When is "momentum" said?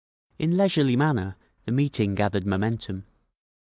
2.47-3.05